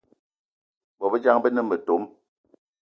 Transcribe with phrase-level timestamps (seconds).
[0.99, 2.03] Bôbejang be ne metom